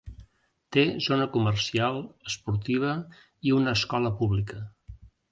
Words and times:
Té 0.75 0.83
zona 1.07 1.25
comercial, 1.35 1.99
esportiva 2.31 2.93
i 3.49 3.53
una 3.57 3.75
escola 3.81 4.13
pública. 4.23 4.63